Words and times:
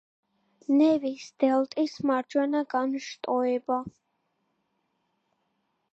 ნევის 0.79 1.25
დელტის 1.43 1.93
მარჯვენა 2.11 2.63
განშტოება. 2.73 3.77